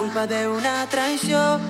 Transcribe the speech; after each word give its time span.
culpa 0.00 0.26
de 0.26 0.48
una 0.48 0.86
traición 0.88 1.60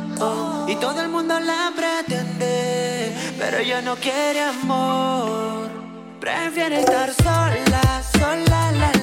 y 0.69 0.77
todo 0.77 1.03
el 1.03 1.09
mundo 1.09 1.41
la 1.41 1.73
pretende, 1.75 3.13
pero 3.37 3.59
ella 3.59 3.83
no 3.83 3.97
quiere 3.97 4.41
amor. 4.41 5.69
Prefiere 6.21 6.79
estar 6.79 7.13
sola, 7.13 8.03
sola, 8.13 8.71
la. 8.71 9.00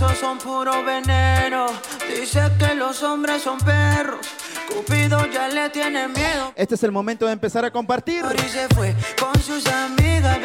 besos 0.00 0.18
son 0.18 0.38
puro 0.38 0.84
veneno. 0.84 1.66
Dice 2.08 2.40
que 2.58 2.74
los 2.74 3.02
hombres 3.02 3.42
son 3.42 3.58
perros. 3.58 4.26
Cupido 4.74 5.26
ya 5.26 5.48
le 5.48 5.68
tiene 5.70 6.08
miedo. 6.08 6.52
Este 6.54 6.74
es 6.74 6.82
el 6.84 6.92
momento 6.92 7.26
de 7.26 7.32
empezar 7.32 7.64
a 7.64 7.70
compartir. 7.70 8.24
Ori 8.24 8.38
se 8.48 8.68
fue 8.68 8.94
con 9.18 9.34
sus 9.42 9.66
amigas, 9.66 10.38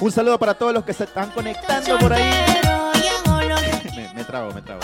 Un 0.00 0.12
saludo 0.12 0.38
para 0.38 0.54
todos 0.54 0.72
los 0.72 0.84
que 0.84 0.94
se 0.94 1.04
están 1.04 1.30
conectando 1.32 1.98
por 1.98 2.12
ahí. 2.12 2.22
me, 3.96 4.14
me 4.14 4.24
trago, 4.24 4.52
me 4.52 4.62
trago. 4.62 4.80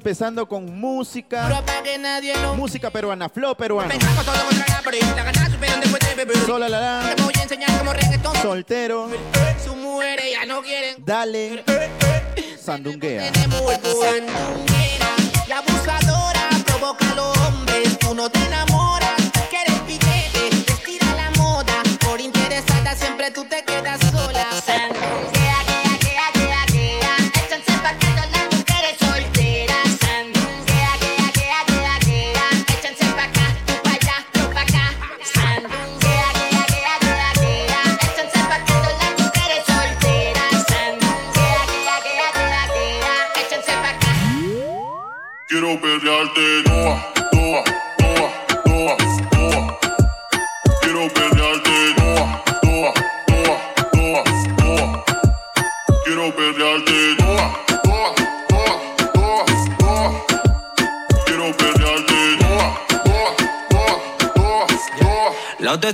empezando 0.00 0.48
con 0.48 0.80
música. 0.80 1.62
Música 2.56 2.90
peruana, 2.90 3.28
flow 3.28 3.54
peruano. 3.54 3.92
Sola 6.46 6.68
la 6.70 6.80
la. 6.80 7.14
Soltero. 8.40 9.10
Dale. 11.04 11.64
Sandunguea. 12.58 13.30
La 15.46 15.58
abusadora 15.58 16.48
provoca 16.64 17.10
a 17.10 17.14
los 17.14 17.36
hombres. 17.36 17.98
Tú 17.98 18.14
no 18.14 18.30
te 18.30 18.38
enamoras. 18.38 18.69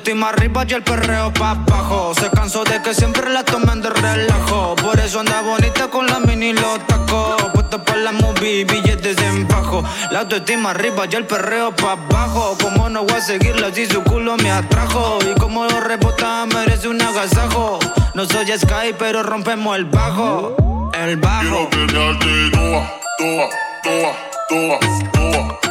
estoy 0.06 0.20
más 0.20 0.34
arriba 0.34 0.64
y 0.68 0.72
el 0.72 0.84
perreo 0.84 1.32
pa' 1.32 1.50
abajo. 1.50 2.14
Se 2.14 2.30
cansó 2.30 2.62
de 2.62 2.80
que 2.80 2.94
siempre 2.94 3.28
la 3.28 3.42
tomen 3.42 3.82
de 3.82 3.90
relajo. 3.90 4.76
Por 4.76 5.00
eso 5.00 5.18
anda 5.18 5.42
bonita 5.42 5.88
con 5.88 6.06
la 6.06 6.20
mini 6.20 6.50
y 6.50 6.52
los 6.52 6.86
tacos. 6.86 7.42
Puesta 7.52 7.82
pa' 7.84 7.96
la 7.96 8.12
movie, 8.12 8.64
billetes 8.64 9.18
en 9.18 9.48
bajo. 9.48 9.82
La 10.12 10.20
autoestima 10.20 10.70
arriba 10.70 11.06
y 11.10 11.16
el 11.16 11.26
perreo 11.26 11.74
pa' 11.74 11.92
abajo. 11.92 12.56
Como 12.62 12.88
no 12.88 13.02
voy 13.02 13.14
a 13.16 13.20
seguirla 13.20 13.72
si 13.74 13.86
su 13.86 14.00
culo 14.04 14.36
me 14.36 14.48
atrajo. 14.48 15.18
Y 15.28 15.36
como 15.40 15.64
lo 15.64 15.80
rebota, 15.80 16.46
merece 16.54 16.86
un 16.86 17.02
agasajo. 17.02 17.80
No 18.14 18.26
soy 18.26 18.46
Sky, 18.46 18.94
pero 18.96 19.24
rompemos 19.24 19.76
el 19.76 19.86
bajo. 19.86 20.92
El 20.94 21.16
bajo. 21.16 21.68
Quiero 21.70 22.16
que 22.20 22.50
toa, 22.52 23.00
toa, 23.18 23.48
toa, 23.82 24.12
toa, 24.48 24.78
toa. 25.12 25.65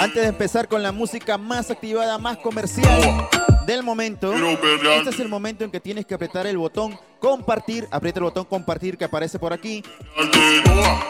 Antes 0.00 0.22
de 0.22 0.28
empezar 0.28 0.68
con 0.68 0.82
la 0.82 0.92
música 0.92 1.38
más 1.38 1.70
activada, 1.70 2.18
más 2.18 2.36
comercial 2.38 3.28
del 3.66 3.82
momento, 3.82 4.34
este 4.34 5.10
es 5.10 5.20
el 5.20 5.28
momento 5.28 5.64
en 5.64 5.70
que 5.70 5.80
tienes 5.80 6.04
que 6.04 6.14
apretar 6.14 6.46
el 6.46 6.58
botón 6.58 6.98
compartir. 7.24 7.88
Aprieta 7.90 8.18
el 8.20 8.24
botón 8.24 8.44
compartir 8.44 8.98
que 8.98 9.06
aparece 9.06 9.38
por 9.38 9.54
aquí 9.54 9.82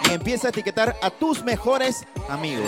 y 0.08 0.12
empieza 0.12 0.46
a 0.46 0.50
etiquetar 0.50 0.96
a 1.02 1.10
tus 1.10 1.42
mejores 1.42 2.04
amigos. 2.28 2.64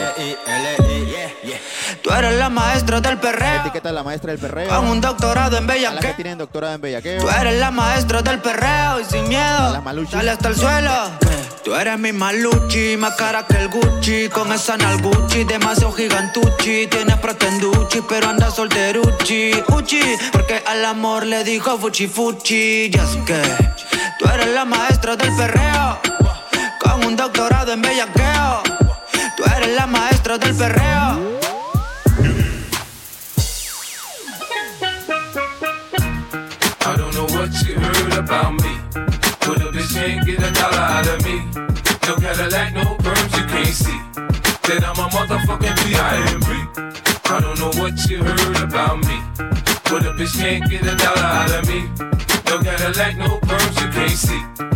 Tú 2.02 2.10
eres 2.10 2.34
la 2.38 2.50
maestra 2.50 3.00
del 3.00 3.18
perreo. 3.18 3.60
Etiqueta 3.60 3.90
a 3.90 3.92
la 3.92 4.02
maestra 4.02 4.32
del 4.32 4.40
perreo. 4.40 4.68
Con 4.68 4.88
un 4.88 5.00
doctorado 5.00 5.56
en 5.58 5.64
A 5.70 5.74
las 5.74 5.76
que 5.76 5.86
bellaqueo. 5.90 6.14
tienen 6.16 6.38
doctorado 6.38 6.74
en 6.74 6.80
bellaqueo. 6.80 7.22
Tú 7.22 7.28
eres 7.30 7.60
la 7.60 7.70
maestra 7.70 8.20
del 8.22 8.40
perreo 8.40 9.00
y 9.00 9.04
sin 9.04 9.28
miedo. 9.28 9.72
las 9.72 9.84
maluchis. 9.84 10.12
Sale 10.12 10.30
hasta 10.30 10.48
el 10.48 10.56
suelo. 10.56 10.92
Tú 11.64 11.74
eres 11.74 11.98
mi 11.98 12.12
maluchi, 12.12 12.96
más 12.96 13.14
cara 13.16 13.44
que 13.44 13.56
el 13.56 13.68
Gucci. 13.68 14.28
Con 14.28 14.52
esa 14.52 14.76
nalguchi, 14.76 15.42
demasiado 15.44 15.92
gigantuchi. 15.92 16.86
Tienes 16.86 17.16
pretenduchi, 17.18 18.02
pero 18.08 18.28
anda 18.28 18.50
solteruchi. 18.50 19.50
Uchi, 19.68 20.00
porque 20.30 20.62
al 20.64 20.84
amor 20.84 21.26
le 21.26 21.42
dijo 21.42 21.76
fuchi 21.76 22.06
fuchi. 22.06 22.88
Ya 22.90 23.04
que 23.24 23.35
tú 24.18 24.24
eres 24.32 24.48
la 24.48 24.64
maestra 24.64 25.16
del 25.16 25.34
perreo. 25.36 26.00
Con 26.80 27.04
un 27.04 27.16
doctorado 27.16 27.72
en 27.72 27.82
bellaqueo. 27.82 28.62
Tú 29.36 29.44
eres 29.56 29.74
la 29.74 29.86
maestra 29.86 30.38
del 30.38 30.54
perreo. 30.54 31.36
I 36.88 36.96
don't 36.96 37.14
know 37.14 37.26
what 37.36 37.50
you 37.66 37.74
heard 37.78 38.14
about 38.14 38.54
me. 38.54 38.80
But 39.40 39.60
a 39.62 39.70
bitch 39.72 39.94
can't 39.94 40.24
get 40.26 40.38
a 40.38 40.50
dollar 40.52 40.78
out 40.78 41.08
of 41.08 41.24
me. 41.24 41.42
No 42.06 42.14
Cadillac, 42.16 42.72
no 42.74 42.96
perms, 42.98 43.36
you 43.36 43.46
can't 43.46 43.74
see. 43.74 44.00
That 44.66 44.84
I'm 44.84 44.98
a 44.98 45.08
motherfucking 45.08 45.76
B.I.M.B. 45.84 46.66
I 47.28 47.40
don't 47.40 47.58
know 47.58 47.72
what 47.80 48.08
you 48.08 48.22
heard 48.22 48.62
about 48.62 48.98
me. 48.98 49.20
But 49.90 50.06
a 50.06 50.12
bitch 50.12 50.38
can't 50.38 50.68
get 50.70 50.82
a 50.82 50.94
dollar 50.94 51.22
out 51.22 51.50
of 51.50 51.68
me. 51.68 52.25
No 52.48 52.60
Cadillac, 52.60 53.16
no 53.16 53.38
perms, 53.40 53.80
you 53.80 53.90
can't 53.92 54.10
see. 54.10 54.75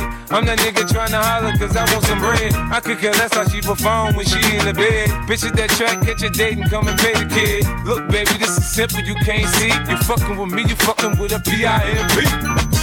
I'm 0.31 0.45
that 0.45 0.59
nigga 0.59 0.87
trying 0.91 1.11
to 1.11 1.21
holler 1.21 1.51
cause 1.57 1.75
I 1.75 1.83
want 1.91 2.05
some 2.05 2.19
bread. 2.19 2.53
I 2.71 2.79
could 2.79 2.99
care 2.99 3.13
less 3.13 3.33
how 3.33 3.47
she 3.47 3.61
perform 3.61 4.15
when 4.15 4.25
she 4.25 4.39
in 4.55 4.65
the 4.65 4.73
bed. 4.73 5.09
Bitch 5.27 5.45
at 5.45 5.55
that 5.55 5.69
track, 5.77 6.01
get 6.05 6.21
your 6.21 6.31
date 6.31 6.57
and 6.57 6.69
come 6.69 6.87
and 6.87 6.97
pay 6.99 7.13
the 7.13 7.27
kid. 7.27 7.65
Look, 7.85 8.07
baby, 8.09 8.37
this 8.39 8.57
is 8.57 8.65
simple, 8.65 9.01
you 9.01 9.15
can't 9.23 9.47
see. 9.59 9.71
You 9.89 9.97
fucking 10.07 10.37
with 10.37 10.51
me, 10.51 10.63
you 10.63 10.75
fucking 10.75 11.19
with 11.19 11.33
a 11.33 11.39
P-I-M-P. 11.39 12.81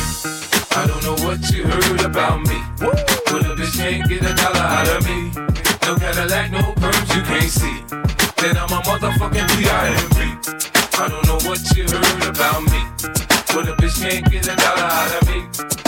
I 0.77 0.87
don't 0.87 1.03
know 1.03 1.17
what 1.27 1.41
you 1.51 1.65
heard 1.65 2.03
about 2.05 2.41
me. 2.47 2.59
But 2.79 3.43
a 3.49 3.57
bitch 3.57 3.77
can't 3.77 4.09
get 4.09 4.23
a 4.23 4.35
dollar 4.35 4.67
out 4.79 4.89
of 4.89 5.03
me. 5.09 5.33
No 5.89 5.97
Cadillac, 5.97 6.53
no 6.53 6.63
perms, 6.79 7.09
you 7.17 7.23
can't 7.23 7.51
see. 7.51 7.83
Then 8.41 8.57
I'm 8.57 8.71
a 8.71 8.81
motherfucking. 8.87 9.49
I 11.01 11.09
don't 11.09 11.27
know 11.27 11.39
what 11.49 11.59
you 11.77 11.85
heard 11.85 12.29
about 12.29 12.63
me. 12.63 12.81
But 13.55 13.69
a 13.69 13.75
bitch 13.81 13.99
can't 14.01 14.31
get 14.31 14.47
a 14.47 14.55
dollar 14.55 14.83
out 14.83 15.23
of 15.23 15.29
me. 15.29 15.88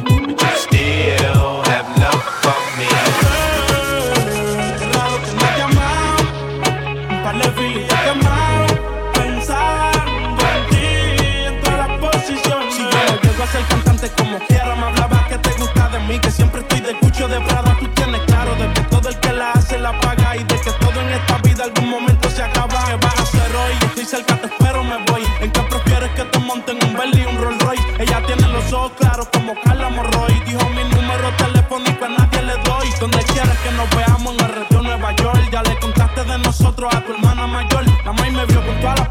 Mí, 16.11 16.19
que 16.19 16.31
siempre 16.31 16.61
estoy 16.61 16.81
de 16.81 16.93
cucho 16.99 17.27
de 17.27 17.39
Prada. 17.41 17.75
Tú 17.79 17.87
tienes 17.89 18.21
claro 18.21 18.55
de 18.55 18.71
que 18.73 18.81
todo 18.81 19.09
el 19.09 19.19
que 19.19 19.33
la 19.33 19.51
hace 19.51 19.79
la 19.79 19.97
paga 19.99 20.35
y 20.35 20.43
de 20.43 20.55
que 20.59 20.71
todo 20.71 21.01
en 21.01 21.09
esta 21.09 21.37
vida 21.39 21.63
algún 21.63 21.89
momento 21.89 22.29
se 22.29 22.43
acaba. 22.43 22.85
¿Qué 22.85 22.95
vas 22.95 23.19
a 23.19 23.23
hacer 23.23 23.51
hoy? 23.55 23.73
Estoy 23.87 24.05
cerca, 24.05 24.35
te 24.37 24.47
espero, 24.47 24.83
me 24.83 24.97
voy. 25.09 25.23
¿En 25.39 25.51
qué 25.51 25.61
prefieres 25.61 26.11
que 26.11 26.23
te 26.23 26.39
monten 26.39 26.77
un 26.83 26.93
Bentley 26.97 27.23
y 27.23 27.25
un 27.25 27.37
Rolls 27.41 27.61
Royce? 27.63 27.83
Ella 27.99 28.21
tiene 28.25 28.47
los 28.47 28.73
ojos 28.73 28.91
claros 28.99 29.27
como 29.33 29.53
Carla 29.63 29.89
Morroy. 29.89 30.33
Dijo 30.45 30.67
mi 30.69 30.83
número 30.95 31.27
telefónico 31.37 32.05
a 32.05 32.09
nadie 32.09 32.41
le 32.43 32.57
doy. 32.69 32.87
Donde 32.99 33.23
quieras 33.33 33.57
que 33.59 33.71
nos 33.71 33.89
veamos 33.95 34.33
en 34.35 34.45
el 34.45 34.51
retiro 34.55 34.81
Nueva 34.81 35.15
York. 35.15 35.49
Ya 35.51 35.63
le 35.63 35.79
contaste 35.79 36.23
de 36.23 36.37
nosotros 36.39 36.93
a 36.93 37.01
tu 37.05 37.13
hermana 37.13 37.47
mayor. 37.47 37.85
La 38.05 38.11
maíz 38.11 38.33
me 38.33 38.45
vio 38.45 38.65
con 38.65 38.75
todas 38.81 38.99
las 38.99 39.09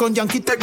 con 0.00 0.14
Yankee 0.14 0.40
te 0.40 0.56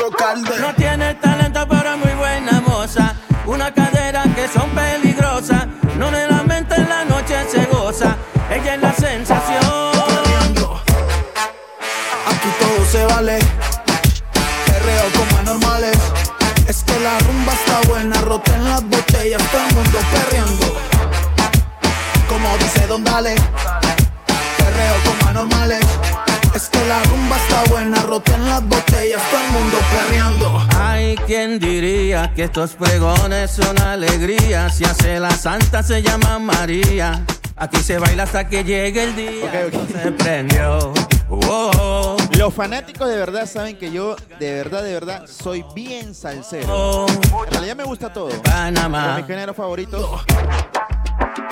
Estos 32.58 32.74
pregones 32.74 33.52
son 33.52 33.80
alegría. 33.84 34.68
Si 34.72 34.84
hace 34.84 35.20
la 35.20 35.30
santa, 35.30 35.84
se 35.84 36.02
llama 36.02 36.40
María. 36.40 37.24
Aquí 37.56 37.78
se 37.78 38.00
baila 38.00 38.24
hasta 38.24 38.50
que 38.50 38.64
llegue 38.64 39.04
el 39.04 39.16
día. 39.16 39.46
Okay, 39.46 39.64
okay. 39.66 40.02
Se 40.02 40.12
prendió. 40.14 40.92
Oh, 41.30 41.72
oh. 41.78 42.18
Los 42.36 42.52
fanáticos 42.56 43.10
de 43.10 43.16
verdad 43.16 43.46
saben 43.46 43.78
que 43.78 43.92
yo 43.92 44.16
de 44.40 44.54
verdad, 44.54 44.82
de 44.82 44.92
verdad 44.92 45.28
soy 45.28 45.64
bien 45.76 46.16
salsero. 46.16 46.68
Oh, 46.72 47.06
en 47.46 47.52
realidad 47.52 47.76
me 47.76 47.84
gusta 47.84 48.12
todo. 48.12 48.30
Panamá. 48.42 49.18
Mis 49.18 49.28
géneros 49.28 49.56
favoritos 49.56 50.22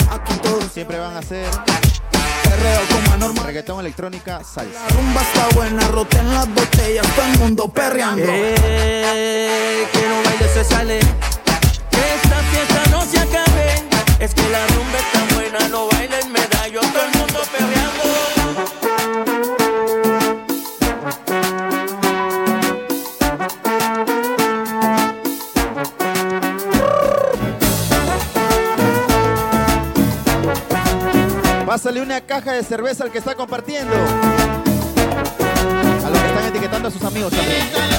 aquí 0.10 0.34
todos 0.42 0.64
siempre 0.72 0.98
van 0.98 1.18
a 1.18 1.22
ser 1.22 1.46
Reggaetón, 3.46 3.80
electrónica, 3.80 4.44
salsa. 4.44 4.82
La 4.82 4.90
rumba 4.90 5.22
está 5.22 5.56
buena, 5.56 5.88
rota 5.90 6.20
en 6.20 6.34
las 6.34 6.48
botellas, 6.52 7.06
todo 7.16 7.26
el 7.26 7.40
mundo 7.40 7.68
perreando. 7.68 8.26
Eh. 8.28 8.95
Que 10.68 12.16
esta 12.16 12.38
fiesta 12.52 12.84
no 12.90 13.02
se 13.06 13.20
acabe. 13.20 13.84
Es 14.20 14.34
que 14.34 14.50
la 14.50 14.66
rumba 14.68 14.98
es 15.00 15.12
tan 15.12 15.28
buena, 15.36 15.68
no 15.70 15.88
bailen 15.88 16.32
medallo, 16.32 16.82
todo 16.82 17.04
el 17.04 17.12
mundo 17.18 17.40
peleando. 17.52 18.04
Pásale 31.66 32.02
una 32.02 32.22
caja 32.22 32.54
de 32.54 32.64
cerveza 32.64 33.04
al 33.04 33.12
que 33.12 33.20
está 33.20 33.36
compartiendo. 33.36 33.94
A 36.06 36.10
los 36.10 36.20
que 36.20 36.28
están 36.28 36.46
etiquetando 36.48 36.88
a 36.88 36.92
sus 36.92 37.04
amigos 37.04 37.32
también. 37.32 37.95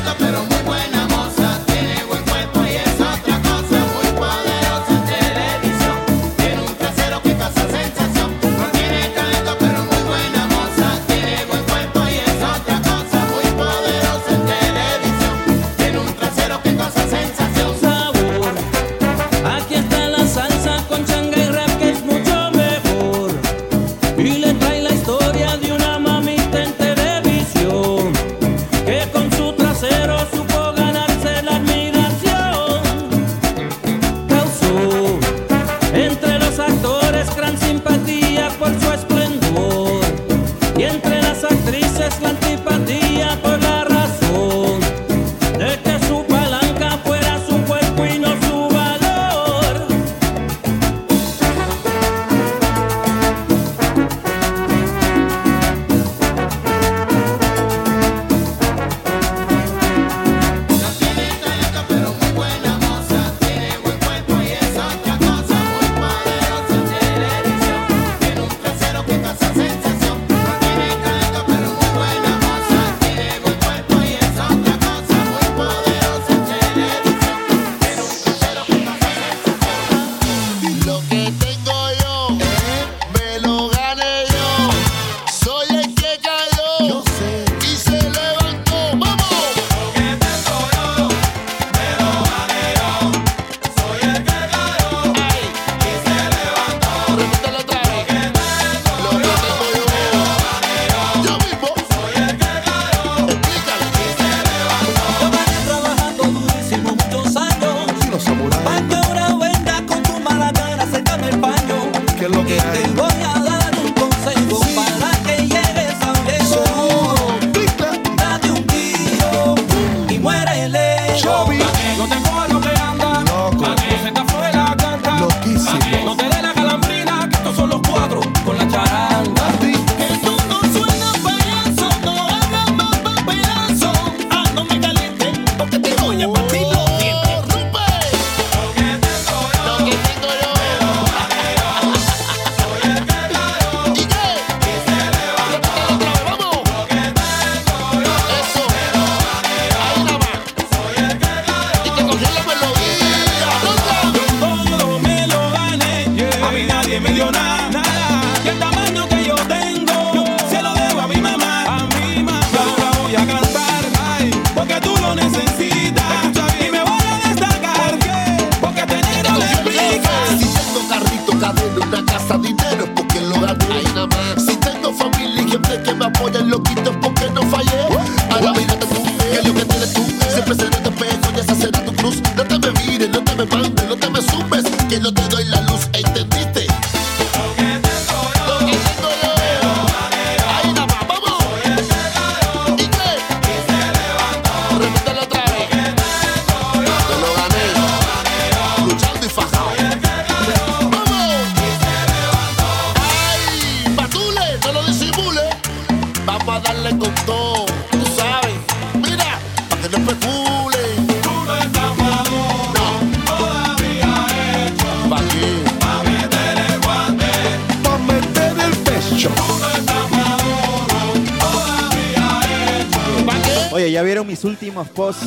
mis 224.36 224.44
últimos 224.44 224.88
posts 224.90 225.26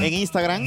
en 0.00 0.14
Instagram. 0.14 0.64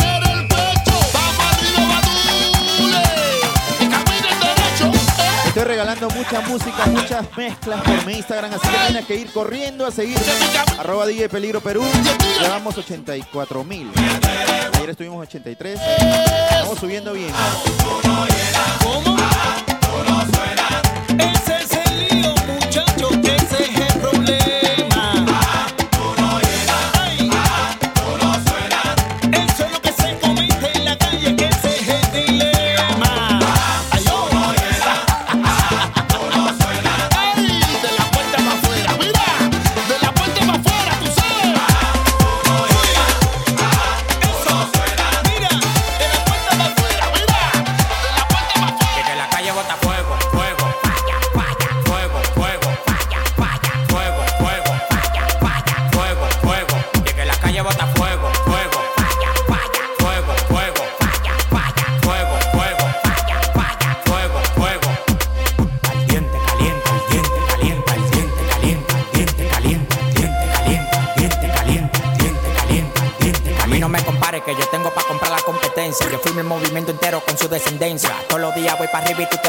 Estoy 5.46 5.64
regalando 5.64 6.10
mucha 6.10 6.42
música, 6.42 6.86
muchas 6.88 7.26
mezclas 7.38 7.82
por 7.84 8.06
mi 8.06 8.14
Instagram, 8.16 8.52
así 8.54 8.68
que 8.68 8.78
tienes 8.88 9.06
que 9.06 9.16
ir 9.16 9.32
corriendo 9.32 9.86
a 9.86 9.92
seguirme. 9.92 10.22
Arroba 10.78 11.06
DJ 11.06 11.30
Peligro 11.30 11.62
Perú. 11.62 11.86
Llevamos 12.42 12.78
84 12.78 13.64
mil. 13.64 13.90
Ayer 14.74 14.90
estuvimos 14.90 15.22
83. 15.26 15.80
Estamos 15.80 16.80
subiendo 16.80 17.14
bien. 17.14 17.32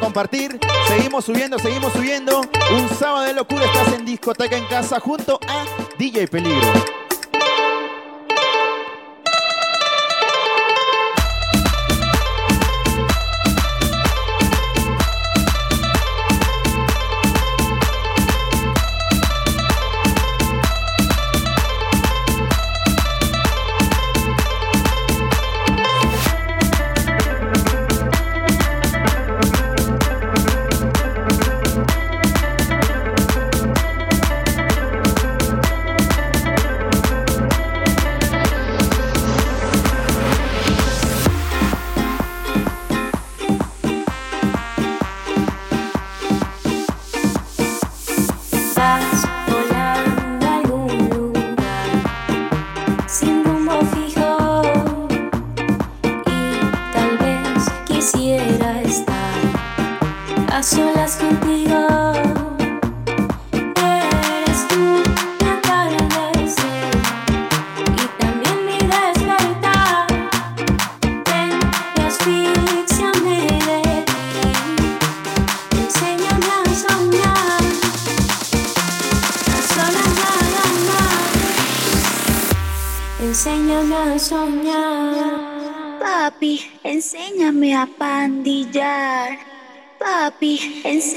compartir. 0.00 0.58
Seguimos 0.88 1.24
subiendo, 1.24 1.58
seguimos 1.58 1.92
subiendo. 1.92 2.40
Un 2.72 2.88
sábado 2.98 3.24
de 3.26 3.34
locura 3.34 3.64
estás 3.66 3.92
en 3.94 4.04
discoteca 4.04 4.56
en 4.56 4.64
casa 4.64 4.98
junto 4.98 5.38
a 5.46 5.64
DJ 5.98 6.26
Peligro. 6.28 6.79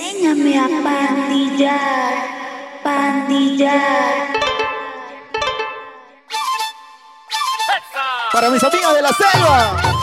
Enséñame 0.04 0.60
a 0.60 0.68
pandillar, 0.84 2.14
pandillar. 2.84 4.34
Para 8.34 8.50
mis 8.50 8.64
amigas 8.64 8.96
de 8.96 9.02
la 9.02 9.10
selva. 9.14 10.03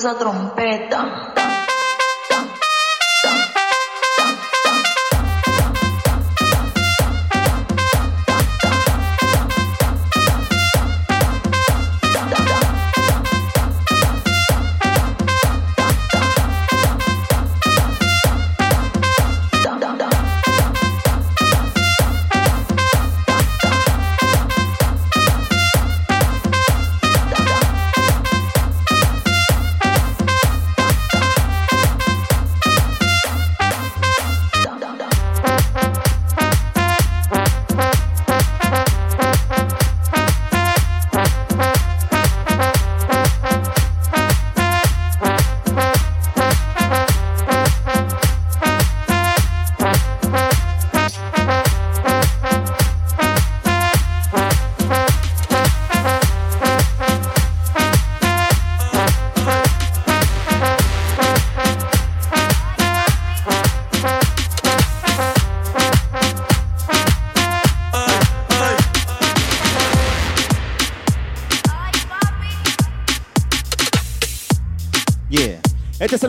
Esa 0.00 0.14
trompeta. 0.16 1.19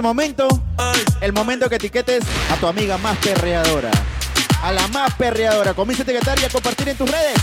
El 0.01 0.07
momento, 0.07 0.47
el 1.21 1.31
momento 1.31 1.69
que 1.69 1.75
etiquetes 1.75 2.23
a 2.51 2.55
tu 2.55 2.65
amiga 2.65 2.97
más 2.97 3.15
perreadora. 3.19 3.91
A 4.63 4.71
la 4.71 4.87
más 4.87 5.13
perreadora. 5.13 5.75
Comienza 5.75 6.01
a 6.01 6.05
etiquetar 6.05 6.39
y 6.39 6.45
a 6.45 6.49
compartir 6.49 6.89
en 6.89 6.97
tus 6.97 7.09
redes. 7.09 7.37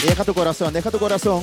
Y 0.00 0.06
deja 0.06 0.24
tu 0.24 0.32
corazón, 0.32 0.72
deja 0.72 0.92
tu 0.92 1.00
corazón. 1.00 1.42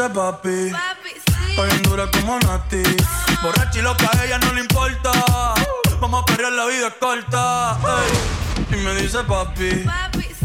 Dice 0.00 0.14
papi, 0.14 0.72
estoy 1.50 1.68
bien 1.68 1.82
dura 1.82 2.10
como 2.10 2.38
Nati. 2.38 2.82
Borracha 3.42 3.78
y 3.78 3.82
loca, 3.82 4.08
a 4.10 4.24
ella 4.24 4.38
no 4.38 4.54
le 4.54 4.62
importa. 4.62 5.12
Vamos 6.00 6.22
a 6.22 6.24
perrear, 6.24 6.52
la 6.52 6.64
vida 6.64 6.86
es 6.86 6.94
corta. 6.94 7.76
ey. 7.98 8.78
Y 8.78 8.82
me 8.82 8.94
dice 8.94 9.22
papi, 9.24 9.86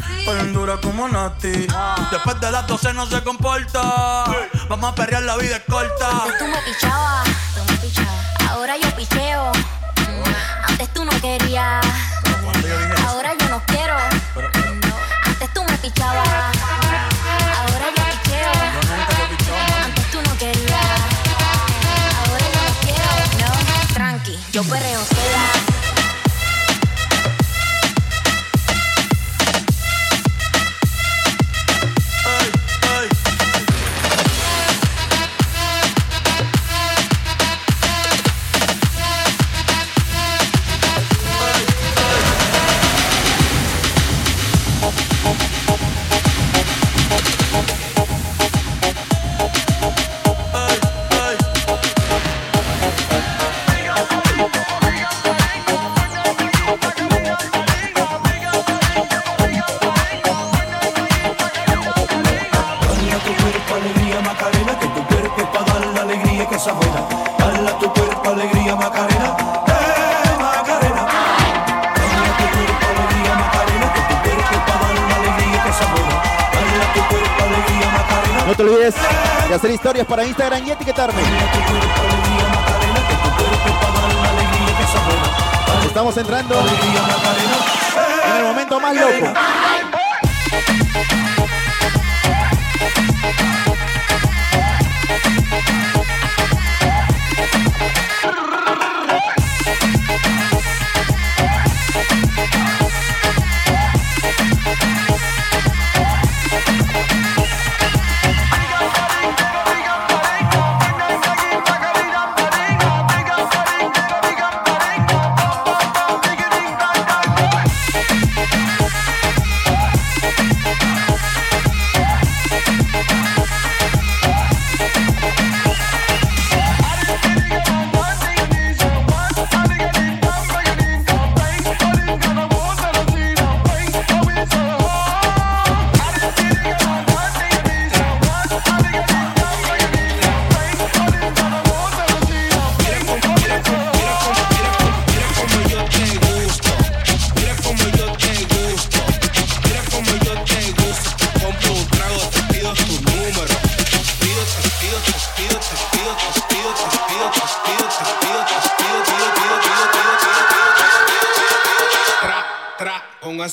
estoy 0.04 0.36
bien 0.36 0.52
dura 0.52 0.76
como 0.82 1.08
Nati. 1.08 1.68
Después 2.12 2.42
de 2.42 2.52
las 2.52 2.68
12 2.68 2.94
no 2.96 3.06
se 3.06 3.24
comporta. 3.24 4.26
Vamos 4.68 4.92
a 4.92 4.94
perrear, 4.94 5.24
la 5.24 5.38
vida 5.38 5.56
es 5.56 5.64
corta. 5.70 6.10
Antes 6.12 6.38
tú 6.38 6.48
me 6.48 6.58
pichabas, 6.58 7.30
ahora 8.50 8.76
yo 8.76 8.94
picheo. 8.98 9.54
Antes 10.68 10.94
tú 10.94 11.06
no 11.06 11.12
querías, 11.22 11.86
ahora 13.08 13.32
yo 13.40 13.48
no 13.48 13.64
quiero. 13.68 13.96
Antes 15.24 15.54
tú 15.54 15.64
me 15.64 15.78
pichabas, 15.78 16.25
tranqui, 24.66 24.66
yo 24.66 24.70
perreo 24.70 25.15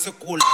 ese 0.02 0.10
culo. 0.10 0.51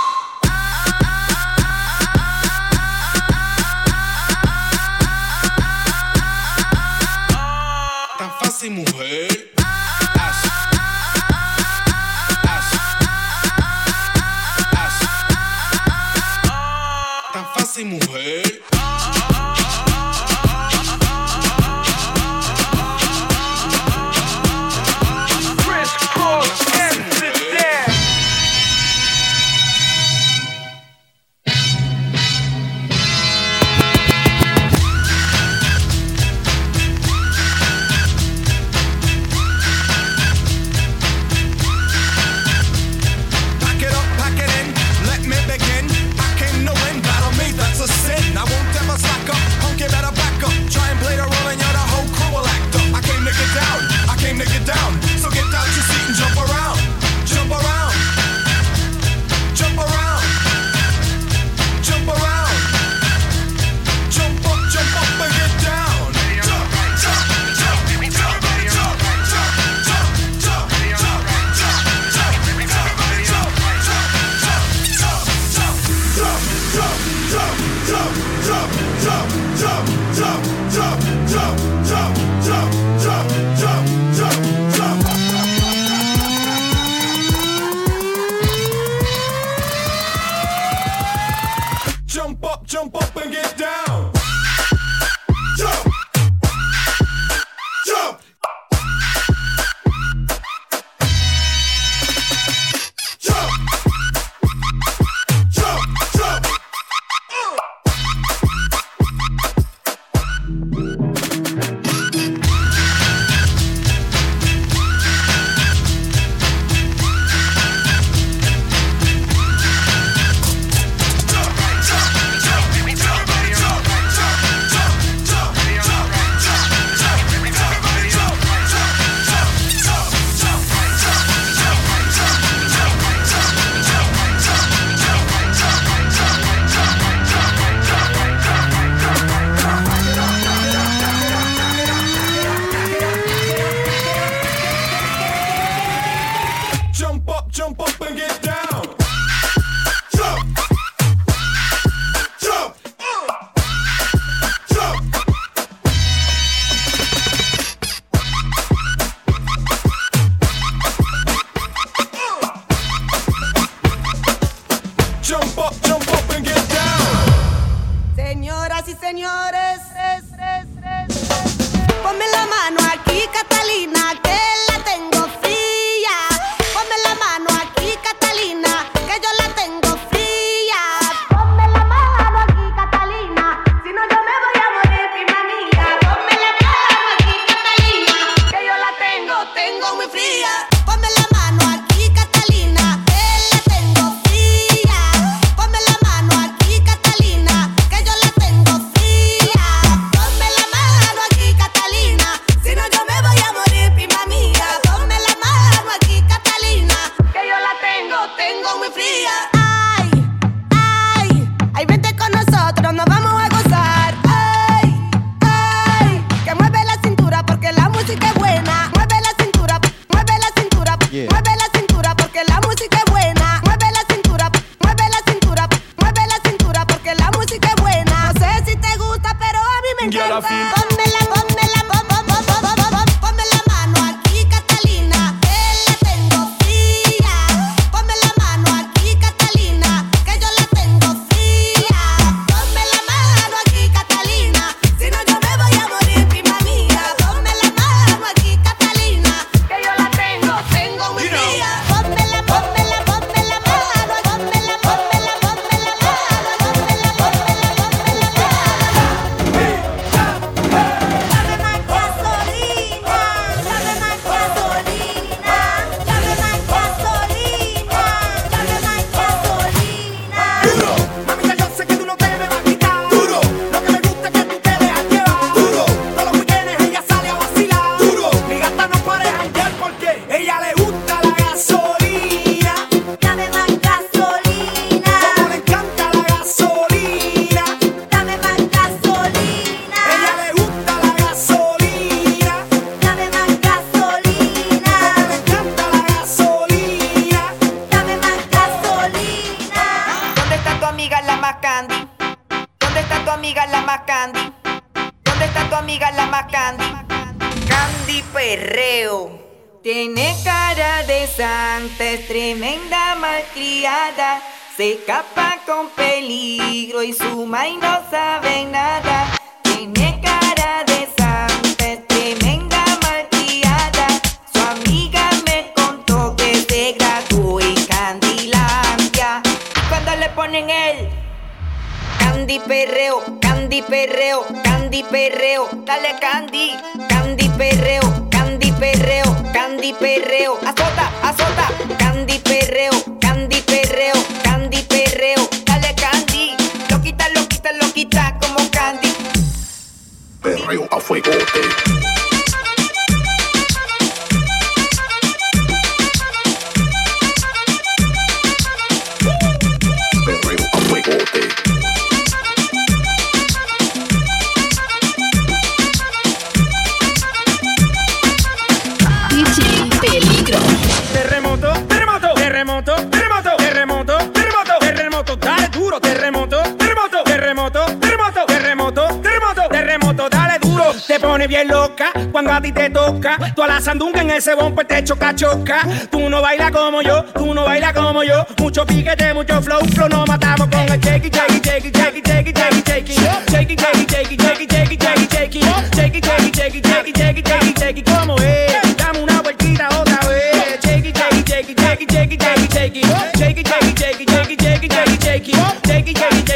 Te 381.19 381.27
pone 381.27 381.49
bien 381.49 381.67
loca 381.67 382.13
cuando 382.31 382.53
a 382.53 382.61
ti 382.61 382.71
te 382.71 382.91
toca. 382.91 383.37
Tú 383.57 383.65
a 383.65 383.67
la 383.67 383.81
sandunga 383.81 384.21
en 384.21 384.31
ese 384.31 384.55
bombo 384.55 384.85
te 384.85 385.03
choca, 385.03 385.35
choca. 385.35 385.81
Tú 386.13 386.31
no 386.31 386.41
bailas 386.41 386.71
como 386.71 387.03
yo, 387.03 387.25
tú 387.35 387.53
no 387.55 387.65
bailas 387.65 387.93
como 387.93 388.23
yo. 388.23 388.47
Mucho 388.59 388.87
piquete, 388.87 389.35
mucho 389.35 389.61
flow, 389.61 389.81
flow. 389.81 390.09
Nos 390.09 390.29
matamos 390.29 390.69
con 390.69 390.79
el 390.81 391.01
shakey, 391.01 391.29
shakey, 391.29 391.61
shakey, 391.61 391.91
shakey, 391.91 392.23
shakey, 392.23 392.53
shakey, 392.53 392.83
shakey. 392.85 393.15
Shakey, 393.51 393.77
shakey, 393.77 394.07
shakey, 394.07 394.37
shakey, 394.37 394.67
shakey, 394.69 394.97
shakey, 394.97 395.27
shakey. 395.27 395.61
Shakey, 395.97 396.21
shakey, 396.21 396.53
shakey, 396.53 396.83
shakey, 396.83 397.13
shakey, 397.13 397.43
shakey, 397.43 397.75
shakey. 397.75 398.03
¿Cómo 398.05 398.37
es? 398.39 398.97
Dame 398.97 399.21
una 399.21 399.43
vueltita 399.43 399.89
otra 399.99 400.21
vez. 400.29 400.79
Shakey, 400.85 401.13
shakey, 401.13 401.43
shakey, 401.43 401.75
shakey, 401.75 402.07
shakey, 402.07 402.39
shakey, 402.39 402.69
shakey. 402.69 403.03
Shakey, 403.37 403.65
shakey, 403.65 403.95
shakey, 403.97 404.25
shakey, 404.25 404.57
shakey, 404.57 404.89
shakey, 404.89 405.19
shakey 405.19 405.78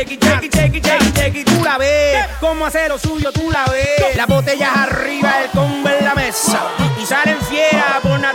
chequi, 0.02 0.18
chequi, 0.18 0.48
chequi, 0.48 0.80
chequi, 0.80 1.12
chequi, 1.12 1.44
tú 1.44 1.62
la 1.64 1.78
ves. 1.78 2.26
Cómo 2.40 2.66
hacer 2.66 2.88
lo 2.88 2.98
suyo, 2.98 3.32
tú 3.32 3.50
la 3.50 3.64
ves. 3.66 4.16
Las 4.16 4.26
botellas 4.26 4.76
arriba, 4.76 5.42
el 5.42 5.50
combo 5.50 5.88
en 5.88 6.04
la 6.04 6.14
mesa. 6.14 6.60
Y 7.00 7.06
salen 7.06 7.40
fieras 7.42 8.00
por 8.02 8.18
nada 8.18 8.31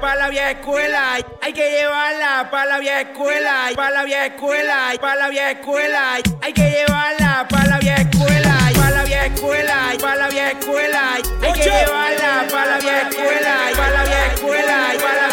para 0.00 0.16
la 0.16 0.28
vieja 0.28 0.50
escuela. 0.52 1.16
Hay 1.40 1.52
que 1.52 1.70
llevarla 1.70 2.48
para 2.50 2.66
la 2.66 2.78
vieja 2.78 3.00
escuela. 3.02 3.70
Para 3.74 3.90
la 3.90 4.04
vieja 4.04 4.26
escuela. 4.26 4.92
Para 5.00 5.16
la 5.16 5.28
vieja 5.28 5.50
escuela. 5.50 6.14
Hay 6.42 6.52
que 6.52 6.70
llevarla 6.70 7.46
para 7.48 7.66
la 7.66 7.78
vieja 7.78 8.02
escuela. 8.02 8.58
Para 8.74 8.90
la 8.90 9.04
vieja 9.04 9.26
escuela. 9.26 9.92
Para 10.00 10.16
la 10.16 10.28
vieja 10.28 10.50
escuela. 10.50 11.14
Hay 11.14 11.52
que 11.52 11.62
llevarla 11.64 12.46
para 12.50 12.66
la 12.66 12.78
vieja 12.78 13.08
escuela. 13.08 13.56
Para 13.76 13.90
la 13.90 14.04
vieja 14.04 14.26
escuela. 14.34 14.76
Para 15.00 15.22
la 15.22 15.27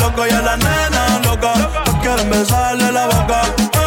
loco 0.00 0.26
y 0.26 0.30
a 0.30 0.42
la 0.42 0.56
nena 0.56 1.20
loca. 1.24 1.52
No 1.86 2.00
quieren 2.00 2.30
besarle 2.30 2.92
la 2.92 3.06
boca 3.06 3.77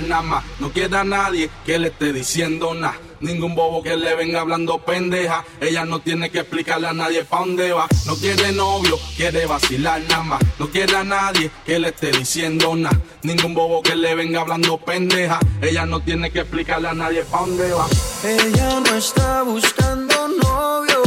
nada 0.00 0.22
más. 0.22 0.44
No 0.60 0.72
queda 0.72 1.04
nadie 1.04 1.50
que 1.64 1.78
le 1.78 1.88
esté 1.88 2.12
diciendo 2.12 2.74
nada. 2.74 2.98
Ningún 3.20 3.54
bobo 3.54 3.82
que 3.82 3.96
le 3.96 4.14
venga 4.14 4.40
hablando 4.40 4.78
pendeja. 4.78 5.44
Ella 5.60 5.84
no 5.84 6.00
tiene 6.00 6.30
que 6.30 6.40
explicarle 6.40 6.88
a 6.88 6.92
nadie 6.92 7.24
pa' 7.24 7.40
dónde 7.40 7.72
va. 7.72 7.88
No 8.06 8.14
quiere 8.16 8.52
novio, 8.52 8.98
quiere 9.16 9.46
vacilar 9.46 10.00
nada 10.02 10.22
más. 10.22 10.40
No 10.58 10.68
quiere 10.68 10.96
a 10.96 11.04
nadie 11.04 11.50
que 11.66 11.78
le 11.78 11.88
esté 11.88 12.12
diciendo 12.12 12.76
nada. 12.76 13.00
Ningún 13.22 13.54
bobo 13.54 13.82
que 13.82 13.96
le 13.96 14.14
venga 14.14 14.40
hablando 14.40 14.78
pendeja. 14.78 15.40
Ella 15.60 15.84
no 15.84 16.00
tiene 16.00 16.30
que 16.30 16.40
explicarle 16.40 16.88
a 16.88 16.94
nadie 16.94 17.24
pa' 17.24 17.40
dónde 17.40 17.72
va. 17.72 17.86
Ella 18.22 18.80
no 18.80 18.94
está 18.94 19.42
buscando 19.42 20.28
novio. 20.28 21.02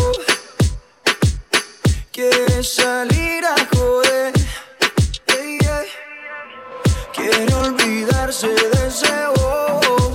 Quiere 2.12 2.64
salir 2.64 3.46
a 3.46 3.56
joder. 3.74 4.34
Quiere 7.14 7.54
olvidar 7.54 8.11
ese 8.32 8.48
bobo. 9.36 10.12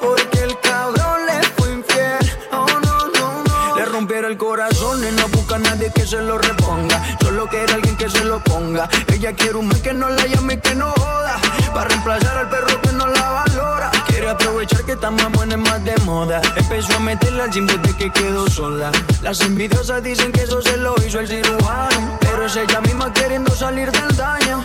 Porque 0.00 0.38
el 0.44 0.58
cabrón 0.60 1.26
le 1.26 1.42
fue 1.56 1.72
infiel. 1.74 2.38
Oh, 2.52 2.66
no, 2.66 3.08
no, 3.08 3.42
no. 3.44 3.76
Le 3.76 3.84
rompieron 3.84 4.30
el 4.30 4.38
corazón 4.38 5.04
y 5.06 5.10
no 5.14 5.28
busca 5.28 5.56
a 5.56 5.58
nadie 5.58 5.92
que 5.94 6.06
se 6.06 6.22
lo 6.22 6.38
reponga. 6.38 7.18
Solo 7.20 7.46
quiere 7.48 7.70
alguien 7.70 7.98
que 7.98 8.08
se 8.08 8.24
lo 8.24 8.42
ponga. 8.42 8.88
Ella 9.12 9.34
quiere 9.34 9.56
un 9.58 9.68
man 9.68 9.78
que 9.82 9.92
no 9.92 10.08
la 10.08 10.26
llame 10.26 10.54
y 10.54 10.60
que 10.60 10.74
no 10.74 10.90
joda. 10.92 11.36
Para 11.74 11.88
reemplazar 11.88 12.38
al 12.38 12.48
perro 12.48 12.80
que 12.80 12.92
no 12.92 13.06
la 13.08 13.30
valora. 13.30 13.90
Quiere 14.06 14.30
aprovechar 14.30 14.84
que 14.84 14.92
está 14.92 15.10
más 15.10 15.26
y 15.26 15.56
más 15.58 15.84
de 15.84 15.96
moda. 16.06 16.40
Empezó 16.56 16.96
a 16.96 17.00
meterla 17.00 17.44
al 17.44 17.50
gym 17.50 17.66
desde 17.66 17.94
que 17.94 18.10
quedó 18.10 18.48
sola. 18.48 18.90
Las 19.20 19.42
envidiosas 19.42 20.02
dicen 20.02 20.32
que 20.32 20.44
eso 20.44 20.62
se 20.62 20.78
lo 20.78 20.94
hizo 21.06 21.20
el 21.20 21.28
cirujano. 21.28 22.18
Pero 22.20 22.46
es 22.46 22.56
ella 22.56 22.80
misma 22.80 23.12
queriendo 23.12 23.54
salir 23.54 23.92
del 23.92 24.16
daño. 24.16 24.64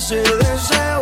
ese 0.00 0.22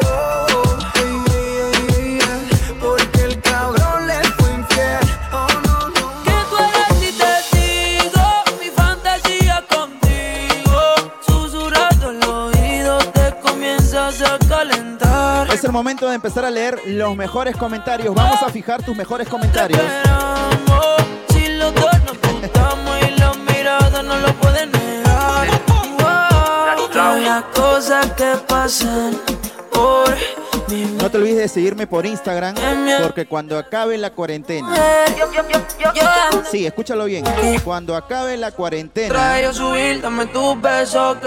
bobo. 0.02 0.76
Ey, 0.96 1.22
ey, 1.30 1.60
ey, 1.70 1.94
ey, 1.96 2.18
ey. 2.18 2.74
Porque 2.80 3.22
el 3.22 3.40
cabrón 3.40 4.06
le 4.08 4.20
fue 4.36 4.52
infiel. 4.54 4.98
Oh, 5.32 5.46
no, 5.66 5.88
no. 5.88 6.22
Que 6.24 6.36
tú 6.50 6.56
eres 6.58 7.08
y 7.08 7.12
te 7.16 7.32
digo 7.56 8.24
mi 8.60 8.70
fantasía 8.70 9.64
contigo. 9.68 10.80
Susurrando 11.24 12.10
el 12.10 12.24
oído 12.24 12.98
te 12.98 13.34
comienzas 13.40 14.20
a 14.20 14.36
calentar. 14.48 15.48
Es 15.52 15.62
el 15.62 15.70
momento 15.72 16.08
de 16.08 16.16
empezar 16.16 16.44
a 16.44 16.50
leer 16.50 16.80
los 16.86 17.16
mejores 17.16 17.56
comentarios. 17.56 18.12
Vamos 18.14 18.42
a 18.42 18.48
fijar 18.48 18.82
tus 18.82 18.96
mejores 18.96 19.28
comentarios. 19.28 19.80
Si 21.28 21.46
los 21.56 21.72
dos 21.72 21.92
nos 22.04 22.18
y 23.06 23.20
la 23.20 23.32
mirada 23.34 24.02
no 24.02 24.16
lo 24.16 24.27
las 27.38 27.54
cosas 27.54 28.06
que 28.12 28.32
pasan 28.48 29.16
por 29.72 30.12
mi 30.68 30.84
No 31.00 31.08
te 31.10 31.18
olvides 31.18 31.36
de 31.38 31.48
seguirme 31.48 31.86
por 31.86 32.04
Instagram 32.04 32.56
porque 33.02 33.26
cuando 33.26 33.56
acabe 33.56 33.96
la 33.96 34.10
cuarentena. 34.10 34.74
Sí, 36.50 36.66
escúchalo 36.66 37.04
bien. 37.04 37.24
Cuando 37.64 37.94
acabe 37.94 38.36
la 38.36 38.50
cuarentena, 38.50 39.14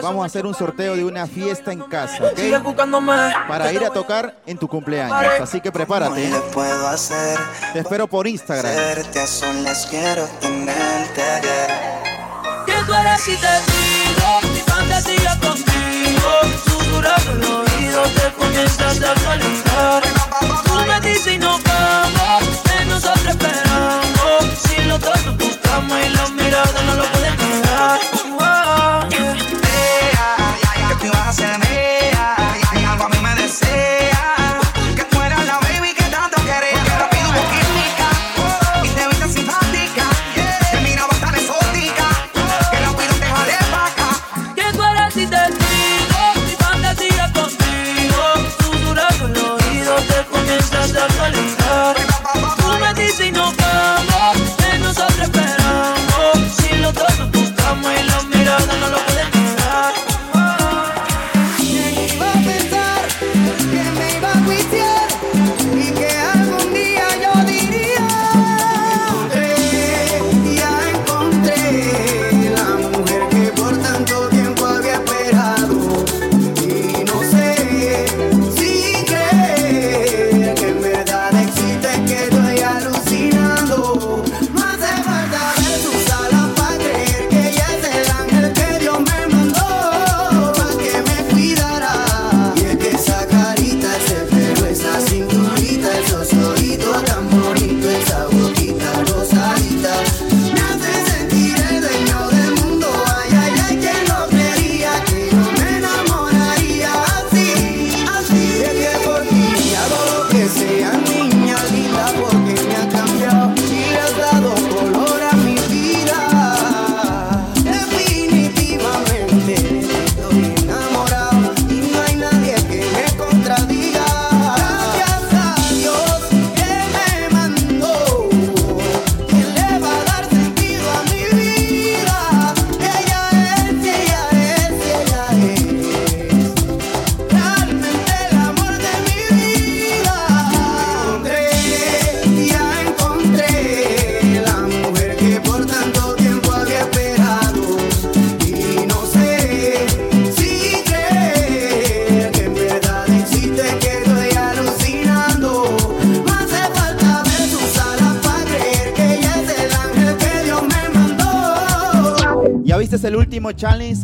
vamos 0.02 0.24
a 0.24 0.26
hacer 0.26 0.46
un 0.46 0.54
sorteo 0.54 0.96
de 0.96 1.06
una 1.06 1.28
fiesta 1.28 1.72
en 1.72 1.80
casa, 1.82 2.26
¿ok? 2.26 2.40
Para 3.48 3.72
ir 3.72 3.86
a 3.86 3.90
tocar 3.90 4.36
en 4.46 4.58
tu 4.58 4.68
cumpleaños. 4.68 5.40
Así 5.40 5.62
que 5.62 5.72
prepárate. 5.72 6.30
Te 7.74 7.80
espero 7.80 8.08
por 8.08 8.28
Instagram. 8.28 8.74
Que 12.66 12.74
tú 12.86 12.94
eres 12.94 14.01
Susurrando 17.02 17.32
el 17.32 17.44
oído 17.44 18.04
te 18.04 18.32
comienzas 18.34 18.98
a 19.02 19.14
calentar. 19.16 20.04
Tú 20.66 20.74
me 20.88 21.02
dices 21.02 21.34
y 21.34 21.38
nos 21.40 21.62
vamos, 21.64 22.44
que 22.64 22.86
nosotros 22.86 23.26
esperamos. 23.28 24.60
Si 24.62 24.84
los 24.84 25.00
dos 25.00 25.26
nos 25.26 25.38
buscamos 25.38 25.98
y 26.06 26.10
la 26.10 26.28
mirada 26.30 26.82
no 26.86 26.96
lo 26.96 27.06
pueden 27.06 27.38
negar. 27.38 28.00
Wow, 28.30 29.10
yeah. 29.10 29.36
Que 30.90 30.96
tú 30.96 31.06
ibas 31.08 31.28
a 31.28 31.34
ser 31.34 31.61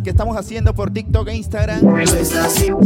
que 0.08 0.12
estamos 0.12 0.38
haciendo 0.38 0.74
por 0.74 0.90
TikTok 0.90 1.28
e 1.28 1.36
Instagram. 1.36 1.82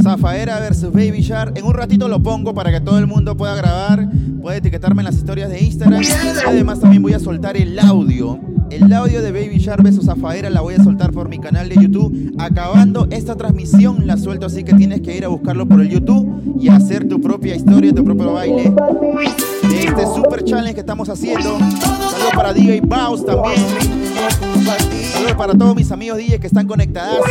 Zafaera 0.02 0.60
versus 0.60 0.92
Baby 0.92 1.22
Shark. 1.22 1.56
En 1.56 1.66
un 1.66 1.76
ratito 1.76 2.08
lo 2.08 2.24
pongo 2.24 2.56
para 2.56 2.72
que 2.72 2.82
todo 2.82 2.98
el 2.98 3.06
mundo 3.06 3.38
pueda 3.38 3.54
grabar. 3.54 4.10
Puede 4.42 4.58
etiquetarme 4.58 5.02
en 5.02 5.06
las 5.06 5.18
historias 5.18 5.52
de 5.52 5.62
Instagram. 5.62 6.02
Y 6.02 6.08
Además 6.48 6.80
también 6.80 7.04
voy 7.04 7.14
a 7.14 7.20
soltar 7.20 7.58
el 7.58 7.78
audio. 7.78 8.40
El 8.72 8.92
audio 8.92 9.22
de 9.22 9.32
Baby 9.32 9.60
Shark 9.60 9.84
versus 9.84 10.06
Zafaera 10.06 10.50
la 10.50 10.62
voy 10.62 10.74
a 10.74 10.84
soltar 10.84 11.12
por 11.12 11.30
mi 11.30 11.38
canal 11.38 11.70
de 11.70 11.76
YouTube. 11.76 12.34
Acabando 12.40 13.08
esta 13.12 13.36
transmisión 13.36 14.08
la 14.08 14.18
suelto, 14.18 14.48
así 14.48 14.64
que 14.64 14.74
tienes 14.74 15.02
que 15.02 15.16
ir 15.16 15.24
a 15.24 15.28
buscarlo 15.28 15.68
por 15.68 15.80
el 15.80 15.90
YouTube 15.90 16.01
haciendo. 21.10 21.58
Saludos 21.60 22.32
para 22.36 22.54
DJ 22.54 22.82
Baus 22.82 23.26
también. 23.26 23.58
Saludos 25.14 25.34
para 25.38 25.54
todos 25.54 25.76
mis 25.76 25.92
amigos 25.92 26.18
DJ 26.18 26.40
que 26.40 26.48
están 26.48 26.68
conectados. 26.68 27.26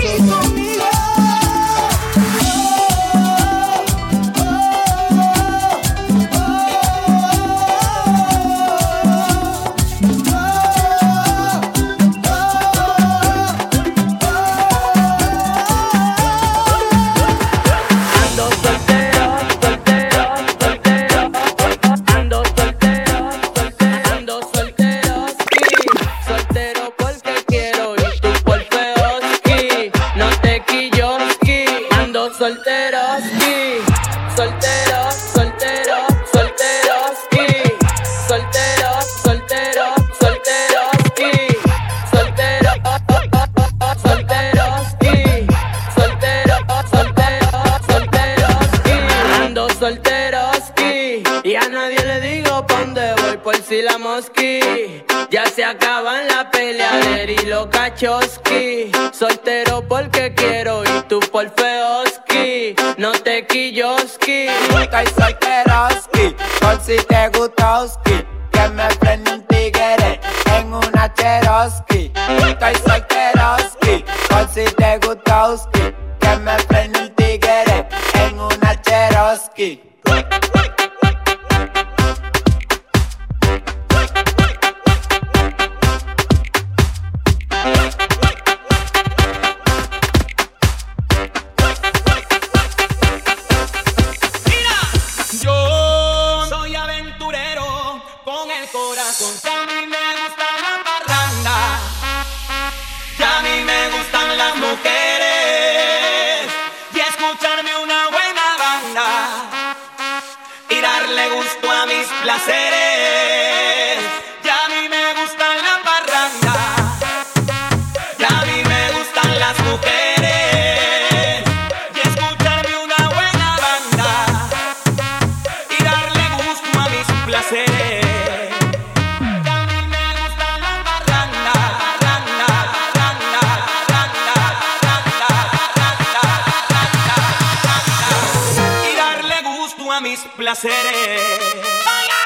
mis 140.24 140.32
placeres. 140.36 142.19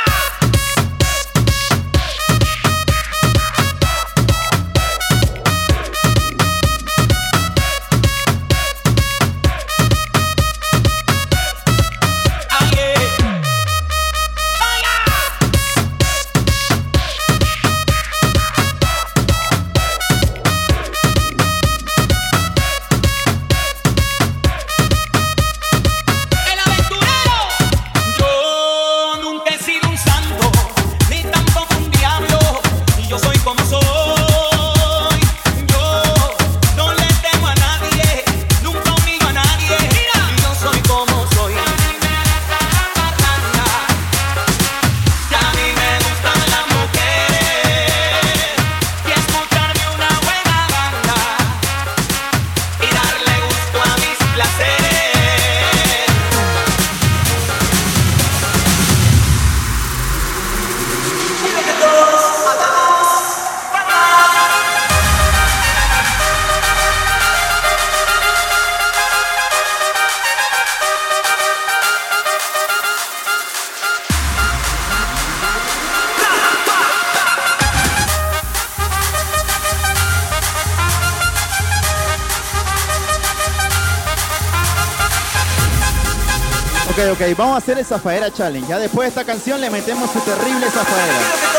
vamos 87.32 87.54
a 87.54 87.58
hacer 87.58 87.78
el 87.78 87.86
Zafaera 87.86 88.30
Challenge. 88.30 88.68
Ya 88.68 88.78
después 88.78 89.06
de 89.06 89.08
esta 89.08 89.24
canción 89.24 89.58
le 89.58 89.70
metemos 89.70 90.10
su 90.10 90.20
terrible 90.20 90.66
Zafaera. 90.66 91.53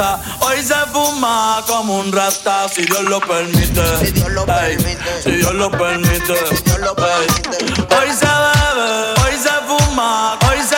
fiesta. 0.00 0.20
Hoy 0.40 0.62
se 0.62 0.74
fuma 0.92 1.62
como 1.66 1.98
un 1.98 2.12
rasta, 2.12 2.68
si 2.68 2.82
Dios 2.82 3.02
lo 3.04 3.20
permite. 3.20 3.96
Si 3.98 4.12
Dios 4.12 4.30
lo 4.30 4.46
permite. 4.46 5.22
Si 5.22 5.30
Dios 5.32 5.54
lo 5.54 5.70
permite. 5.70 6.36
Si 6.48 6.62
Dios 6.62 6.78
lo 6.80 6.94
permite. 6.94 7.50
Hoy 7.96 8.12
se 8.12 8.26
bebe, 8.26 9.20
hoy 9.24 9.36
se 9.36 9.50
fuma, 9.66 10.38
hoy 10.48 10.58
se 10.62 10.76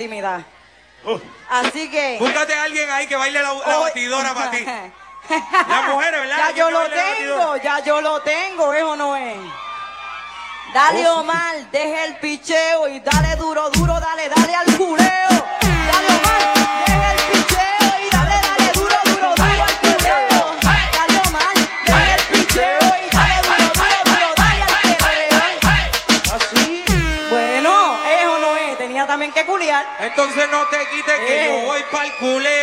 intimidad. 0.00 0.40
Uh, 1.04 1.18
Así 1.48 1.90
que. 1.90 2.16
Búscate 2.18 2.54
a 2.54 2.62
alguien 2.62 2.88
ahí 2.90 3.06
que 3.06 3.16
baile 3.16 3.42
la, 3.42 3.52
la 3.52 3.78
batidora 3.78 4.34
para 4.34 4.50
ti. 4.50 4.64
Las 5.68 5.88
mujeres, 5.88 6.20
¿verdad? 6.20 6.36
Ya 6.38 6.56
yo 6.56 6.70
lo 6.70 6.80
tengo, 6.90 7.56
ya 7.58 7.84
yo 7.84 8.00
lo 8.00 8.20
tengo, 8.22 8.72
eso 8.72 8.96
no 8.96 9.16
es. 9.16 9.38
Dale 10.74 11.08
oh, 11.08 11.20
Omar, 11.20 11.70
deja 11.70 12.04
el 12.04 12.16
piche 12.16 12.59
palculé 31.90 32.59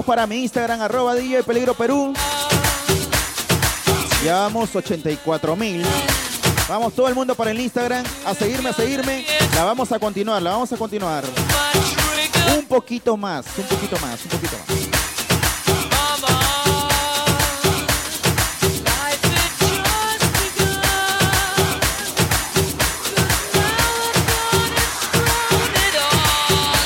Vamos 0.00 0.16
para 0.16 0.26
mi 0.26 0.36
Instagram, 0.36 0.80
arroba 0.80 1.14
DJ 1.14 1.42
Peligro 1.42 1.74
Perú. 1.74 2.14
Llevamos 4.22 4.74
84 4.74 5.56
mil. 5.56 5.84
Vamos 6.70 6.94
todo 6.94 7.06
el 7.08 7.14
mundo 7.14 7.34
para 7.34 7.50
el 7.50 7.60
Instagram 7.60 8.02
a 8.24 8.34
seguirme, 8.34 8.70
a 8.70 8.72
seguirme. 8.72 9.26
La 9.54 9.64
vamos 9.64 9.92
a 9.92 9.98
continuar, 9.98 10.40
la 10.40 10.52
vamos 10.52 10.72
a 10.72 10.78
continuar. 10.78 11.24
Un 12.56 12.64
poquito 12.64 13.14
más, 13.18 13.44
un 13.58 13.64
poquito 13.64 13.98
más, 13.98 14.24
un 14.24 14.30
poquito 14.30 14.56
más. 14.56 15.00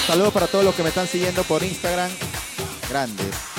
Saludos 0.08 0.32
para 0.32 0.48
todos 0.48 0.64
los 0.64 0.74
que 0.74 0.82
me 0.82 0.88
están 0.88 1.06
siguiendo 1.06 1.44
por 1.44 1.62
Instagram, 1.62 2.10
grandes 2.94 3.53